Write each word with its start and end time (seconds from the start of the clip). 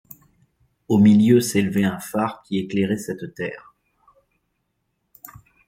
Au 0.87 0.97
milieu 0.97 1.39
s’élevait 1.41 1.83
un 1.83 1.99
phare 1.99 2.41
qui 2.41 2.57
éclairait 2.57 2.97
cette 2.97 3.35
terre. 3.35 3.75